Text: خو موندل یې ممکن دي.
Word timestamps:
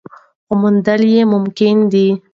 خو 0.45 0.53
موندل 0.61 1.01
یې 1.13 1.21
ممکن 1.33 1.75
دي. 1.91 2.07